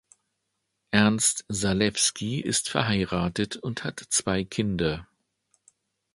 Ernst 0.89 1.45
Salewski 1.47 2.39
ist 2.39 2.69
verheiratet 2.69 3.57
und 3.57 3.83
hat 3.83 3.99
zwei 4.09 4.43
Kinder. 4.43 5.07